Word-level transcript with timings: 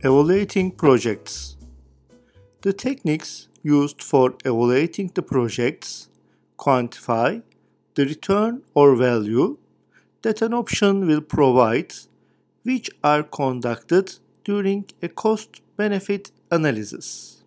Evaluating 0.00 0.70
projects. 0.70 1.56
The 2.62 2.72
techniques 2.72 3.48
used 3.64 4.00
for 4.00 4.36
evaluating 4.44 5.10
the 5.12 5.22
projects 5.22 6.08
quantify 6.56 7.42
the 7.96 8.04
return 8.04 8.62
or 8.74 8.94
value 8.94 9.58
that 10.22 10.40
an 10.40 10.54
option 10.54 11.04
will 11.04 11.20
provide, 11.20 11.94
which 12.62 12.90
are 13.02 13.24
conducted 13.24 14.20
during 14.44 14.84
a 15.02 15.08
cost 15.08 15.62
benefit 15.76 16.30
analysis. 16.48 17.42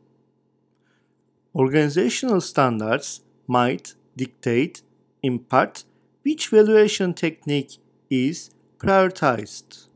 Organizational 1.55 2.41
standards 2.41 3.21
might 3.47 3.95
dictate, 4.17 4.81
in 5.23 5.39
part, 5.39 5.85
which 6.23 6.49
valuation 6.49 7.13
technique 7.13 7.77
is 8.09 8.51
prioritized. 8.77 9.87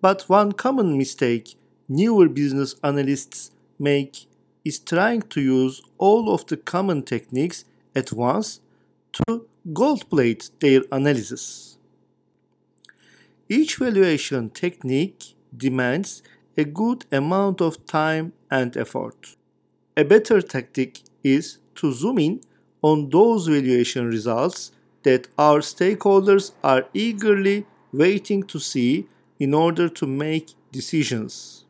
But 0.00 0.22
one 0.28 0.52
common 0.52 0.96
mistake 0.96 1.54
newer 1.88 2.28
business 2.28 2.74
analysts 2.82 3.50
make 3.78 4.26
is 4.64 4.78
trying 4.78 5.22
to 5.22 5.40
use 5.40 5.82
all 5.98 6.32
of 6.32 6.46
the 6.46 6.56
common 6.56 7.02
techniques 7.02 7.64
at 7.94 8.12
once 8.12 8.60
to 9.12 9.46
gold 9.72 10.08
plate 10.08 10.50
their 10.60 10.82
analysis. 10.92 11.76
Each 13.48 13.76
valuation 13.76 14.50
technique 14.50 15.34
demands 15.54 16.22
a 16.56 16.64
good 16.64 17.04
amount 17.10 17.60
of 17.60 17.84
time 17.86 18.32
and 18.50 18.76
effort. 18.76 19.36
A 19.96 20.04
better 20.04 20.40
tactic 20.40 21.00
is 21.24 21.58
to 21.76 21.92
zoom 21.92 22.18
in 22.18 22.40
on 22.82 23.10
those 23.10 23.48
valuation 23.48 24.06
results 24.06 24.72
that 25.02 25.28
our 25.36 25.60
stakeholders 25.60 26.52
are 26.62 26.86
eagerly 26.94 27.66
waiting 27.92 28.42
to 28.44 28.58
see 28.58 29.06
in 29.40 29.54
order 29.54 29.88
to 29.88 30.06
make 30.06 30.50
decisions. 30.70 31.64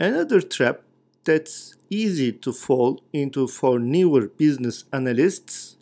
Another 0.00 0.40
trap 0.40 0.80
that's 1.24 1.74
easy 1.90 2.32
to 2.32 2.52
fall 2.52 3.02
into 3.12 3.46
for 3.46 3.78
newer 3.78 4.28
business 4.28 4.84
analysts 4.92 5.76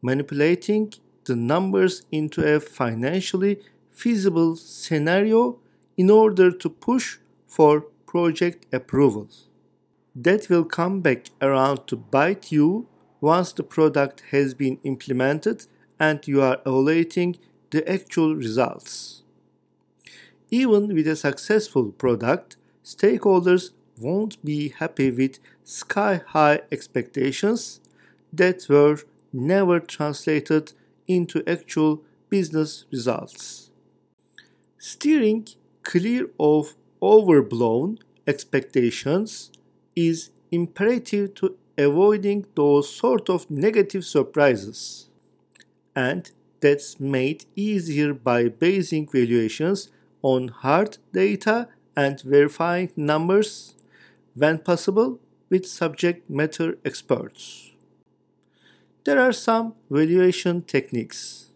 manipulating 0.00 0.92
the 1.24 1.36
numbers 1.36 2.02
into 2.10 2.42
a 2.44 2.58
financially 2.58 3.60
feasible 3.90 4.56
scenario 4.56 5.58
in 5.96 6.10
order 6.10 6.50
to 6.50 6.68
push 6.68 7.18
for 7.46 7.82
project 8.06 8.66
approval. 8.72 9.28
That 10.14 10.48
will 10.48 10.64
come 10.64 11.00
back 11.00 11.26
around 11.40 11.86
to 11.86 11.96
bite 11.96 12.50
you 12.50 12.88
once 13.20 13.52
the 13.52 13.62
product 13.62 14.24
has 14.30 14.52
been 14.54 14.78
implemented 14.82 15.66
and 15.98 16.26
you 16.26 16.42
are 16.42 16.60
evaluating 16.66 17.38
the 17.70 17.88
actual 17.88 18.34
results. 18.34 19.21
Even 20.52 20.94
with 20.94 21.08
a 21.08 21.16
successful 21.16 21.90
product, 21.92 22.58
stakeholders 22.84 23.70
won't 23.98 24.44
be 24.44 24.68
happy 24.68 25.10
with 25.10 25.38
sky 25.64 26.20
high 26.26 26.60
expectations 26.70 27.80
that 28.30 28.66
were 28.68 28.98
never 29.32 29.80
translated 29.80 30.74
into 31.08 31.42
actual 31.48 32.02
business 32.28 32.84
results. 32.92 33.70
Steering 34.76 35.46
clear 35.82 36.26
of 36.38 36.74
overblown 37.00 37.98
expectations 38.26 39.50
is 39.96 40.28
imperative 40.50 41.34
to 41.36 41.56
avoiding 41.78 42.44
those 42.54 42.94
sort 42.94 43.30
of 43.30 43.50
negative 43.50 44.04
surprises. 44.04 45.08
And 45.96 46.30
that's 46.60 47.00
made 47.00 47.46
easier 47.56 48.12
by 48.12 48.48
basing 48.48 49.08
valuations 49.10 49.88
on 50.22 50.48
hard 50.48 50.98
data 51.12 51.68
and 51.96 52.20
verifying 52.20 52.90
numbers 52.96 53.74
when 54.34 54.58
possible 54.58 55.20
with 55.50 55.66
subject 55.66 56.30
matter 56.30 56.78
experts. 56.84 57.72
There 59.04 59.20
are 59.20 59.32
some 59.32 59.74
valuation 59.90 60.62
techniques. 60.62 61.50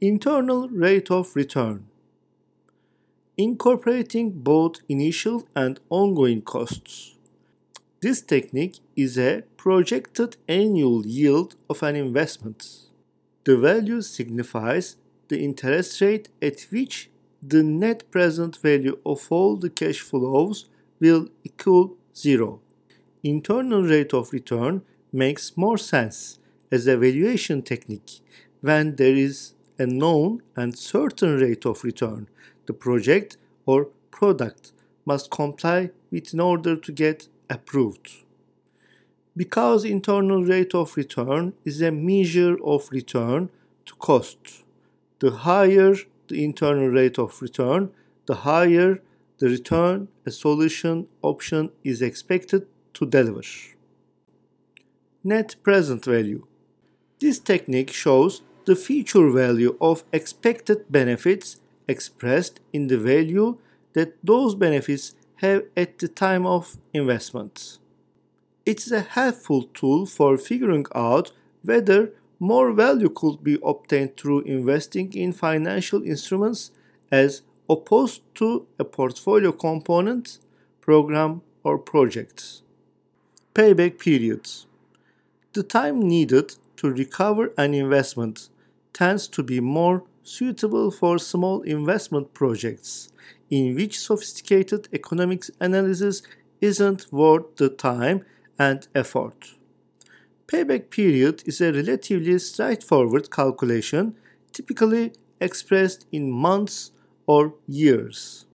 Internal 0.00 0.68
rate 0.68 1.10
of 1.10 1.34
return. 1.34 1.86
Incorporating 3.38 4.30
both 4.30 4.80
initial 4.88 5.46
and 5.54 5.78
ongoing 5.88 6.42
costs. 6.42 7.14
This 8.00 8.20
technique 8.20 8.80
is 8.94 9.16
a 9.16 9.42
projected 9.56 10.36
annual 10.48 11.06
yield 11.06 11.56
of 11.70 11.82
an 11.82 11.96
investment. 11.96 12.88
The 13.44 13.56
value 13.56 14.02
signifies 14.02 14.96
the 15.28 15.42
interest 15.42 16.00
rate 16.00 16.28
at 16.40 16.60
which 16.70 17.10
the 17.42 17.62
net 17.62 18.10
present 18.10 18.56
value 18.56 18.98
of 19.04 19.26
all 19.30 19.56
the 19.56 19.70
cash 19.70 20.00
flows 20.00 20.68
will 21.00 21.28
equal 21.44 21.96
zero. 22.14 22.60
Internal 23.22 23.82
rate 23.82 24.14
of 24.14 24.32
return 24.32 24.82
makes 25.12 25.56
more 25.56 25.78
sense 25.78 26.38
as 26.70 26.86
a 26.86 26.96
valuation 26.96 27.62
technique 27.62 28.20
when 28.60 28.96
there 28.96 29.14
is 29.14 29.54
a 29.78 29.86
known 29.86 30.42
and 30.56 30.76
certain 30.78 31.38
rate 31.38 31.66
of 31.66 31.84
return 31.84 32.28
the 32.66 32.72
project 32.72 33.36
or 33.64 33.88
product 34.10 34.72
must 35.04 35.30
comply 35.30 35.90
with 36.10 36.34
in 36.34 36.40
order 36.40 36.76
to 36.76 36.92
get 36.92 37.28
approved. 37.48 38.10
Because 39.36 39.84
internal 39.84 40.44
rate 40.44 40.74
of 40.74 40.96
return 40.96 41.52
is 41.64 41.80
a 41.80 41.92
measure 41.92 42.56
of 42.64 42.88
return 42.90 43.50
to 43.84 43.94
cost 43.96 44.64
the 45.26 45.38
higher 45.38 45.92
the 46.28 46.44
internal 46.44 46.86
rate 46.86 47.18
of 47.18 47.42
return, 47.42 47.90
the 48.26 48.36
higher 48.48 49.02
the 49.38 49.48
return 49.48 50.06
a 50.24 50.30
solution 50.30 51.08
option 51.20 51.64
is 51.82 52.00
expected 52.00 52.62
to 52.94 53.04
deliver. 53.04 53.42
Net 55.24 55.56
present 55.64 56.04
value. 56.04 56.46
This 57.18 57.40
technique 57.40 57.92
shows 57.92 58.42
the 58.66 58.76
future 58.76 59.28
value 59.30 59.76
of 59.80 60.04
expected 60.12 60.78
benefits 60.88 61.48
expressed 61.88 62.60
in 62.72 62.86
the 62.86 62.98
value 62.98 63.58
that 63.94 64.10
those 64.22 64.54
benefits 64.54 65.14
have 65.42 65.62
at 65.76 65.98
the 65.98 66.08
time 66.08 66.46
of 66.46 66.76
investment. 66.94 67.78
It 68.64 68.78
is 68.86 68.92
a 68.92 69.08
helpful 69.18 69.64
tool 69.74 70.06
for 70.06 70.38
figuring 70.38 70.86
out 70.94 71.32
whether 71.62 72.12
more 72.38 72.72
value 72.72 73.08
could 73.08 73.42
be 73.42 73.58
obtained 73.64 74.16
through 74.16 74.40
investing 74.42 75.12
in 75.14 75.32
financial 75.32 76.02
instruments 76.02 76.70
as 77.10 77.42
opposed 77.68 78.22
to 78.34 78.66
a 78.78 78.84
portfolio 78.84 79.52
component, 79.52 80.38
program, 80.80 81.42
or 81.64 81.78
project. 81.78 82.62
Payback 83.54 83.98
periods. 83.98 84.66
The 85.52 85.62
time 85.62 86.00
needed 86.00 86.56
to 86.76 86.90
recover 86.90 87.52
an 87.56 87.74
investment 87.74 88.50
tends 88.92 89.26
to 89.28 89.42
be 89.42 89.60
more 89.60 90.04
suitable 90.22 90.90
for 90.90 91.18
small 91.18 91.62
investment 91.62 92.34
projects 92.34 93.10
in 93.50 93.74
which 93.74 93.98
sophisticated 93.98 94.88
economics 94.92 95.50
analysis 95.60 96.22
isn't 96.60 97.12
worth 97.12 97.56
the 97.56 97.68
time 97.68 98.24
and 98.58 98.88
effort. 98.94 99.55
Payback 100.46 100.90
period 100.90 101.42
is 101.44 101.60
a 101.60 101.72
relatively 101.72 102.38
straightforward 102.38 103.32
calculation, 103.32 104.14
typically 104.52 105.12
expressed 105.40 106.06
in 106.12 106.30
months 106.30 106.92
or 107.26 107.54
years. 107.66 108.46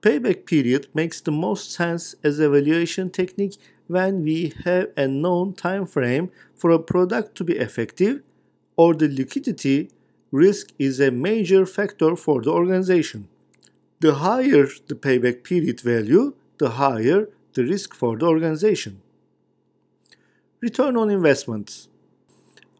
Payback 0.00 0.46
period 0.46 0.86
makes 0.94 1.20
the 1.20 1.32
most 1.32 1.72
sense 1.72 2.14
as 2.22 2.38
a 2.38 2.48
valuation 2.48 3.10
technique 3.10 3.56
when 3.88 4.22
we 4.22 4.52
have 4.64 4.90
a 4.96 5.08
known 5.08 5.54
time 5.54 5.86
frame 5.86 6.30
for 6.54 6.70
a 6.70 6.78
product 6.78 7.34
to 7.34 7.42
be 7.42 7.56
effective 7.56 8.22
or 8.76 8.94
the 8.94 9.08
liquidity 9.08 9.90
risk 10.30 10.68
is 10.78 11.00
a 11.00 11.10
major 11.10 11.66
factor 11.66 12.14
for 12.14 12.42
the 12.42 12.50
organization. 12.52 13.26
The 13.98 14.14
higher 14.14 14.68
the 14.86 14.94
payback 14.94 15.42
period 15.42 15.80
value, 15.80 16.34
the 16.58 16.70
higher 16.70 17.28
the 17.54 17.64
risk 17.64 17.92
for 17.92 18.16
the 18.16 18.26
organization. 18.26 19.02
Return 20.60 20.96
on 20.96 21.08
investment. 21.08 21.86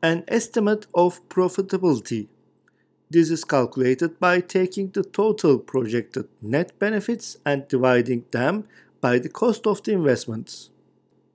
An 0.02 0.24
estimate 0.26 0.86
of 0.96 1.26
profitability. 1.28 2.26
This 3.08 3.30
is 3.30 3.44
calculated 3.44 4.18
by 4.18 4.40
taking 4.40 4.90
the 4.90 5.04
total 5.04 5.60
projected 5.60 6.26
net 6.42 6.76
benefits 6.80 7.36
and 7.46 7.68
dividing 7.68 8.24
them 8.32 8.64
by 9.00 9.20
the 9.20 9.28
cost 9.28 9.64
of 9.64 9.80
the 9.84 9.92
investments. 9.92 10.70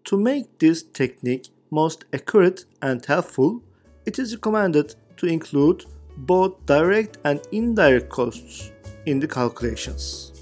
To 0.04 0.18
make 0.18 0.60
this 0.60 0.84
technique 0.84 1.48
most 1.72 2.04
accurate 2.12 2.66
and 2.82 3.06
helpful, 3.06 3.64
it 4.06 4.20
is 4.20 4.36
recommended 4.36 4.96
to 5.16 5.28
include 5.28 5.86
both 6.18 6.66
direct 6.66 7.20
and 7.24 7.40
indirect 7.54 8.10
costs 8.10 8.70
in 9.06 9.22
the 9.22 9.30
calculations. 9.30 10.33